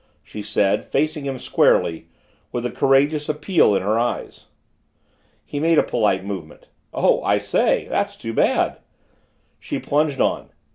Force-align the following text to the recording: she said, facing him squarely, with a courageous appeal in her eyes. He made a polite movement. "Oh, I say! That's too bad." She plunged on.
she 0.23 0.41
said, 0.41 0.83
facing 0.83 1.25
him 1.27 1.37
squarely, 1.37 2.07
with 2.51 2.65
a 2.65 2.71
courageous 2.71 3.29
appeal 3.29 3.75
in 3.75 3.83
her 3.83 3.99
eyes. 3.99 4.47
He 5.45 5.59
made 5.59 5.77
a 5.77 5.83
polite 5.83 6.25
movement. 6.25 6.69
"Oh, 6.91 7.21
I 7.21 7.37
say! 7.37 7.85
That's 7.87 8.15
too 8.15 8.33
bad." 8.33 8.79
She 9.59 9.77
plunged 9.77 10.19
on. 10.19 10.49